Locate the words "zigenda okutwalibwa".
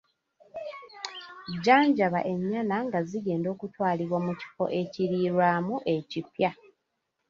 3.09-4.17